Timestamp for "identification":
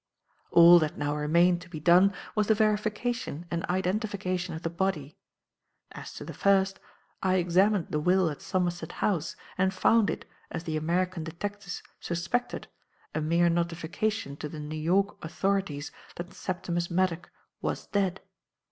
3.65-4.55